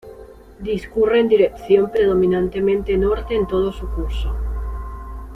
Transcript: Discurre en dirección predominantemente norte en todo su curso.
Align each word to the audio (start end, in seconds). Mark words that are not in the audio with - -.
Discurre 0.61 1.19
en 1.19 1.27
dirección 1.27 1.91
predominantemente 1.91 2.97
norte 2.97 3.35
en 3.35 3.45
todo 3.45 3.71
su 3.71 3.87
curso. 3.87 4.35